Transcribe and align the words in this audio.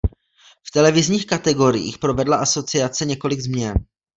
V 0.67 0.71
televizních 0.71 1.25
kategoriích 1.27 1.97
provedla 1.97 2.37
Asociace 2.37 3.05
několik 3.05 3.39
změn. 3.39 3.73